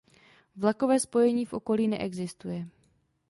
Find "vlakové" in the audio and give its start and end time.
0.55-0.99